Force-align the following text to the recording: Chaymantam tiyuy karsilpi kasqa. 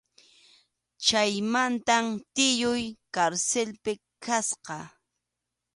Chaymantam 1.05 2.05
tiyuy 2.33 2.83
karsilpi 3.13 3.93
kasqa. 4.23 4.77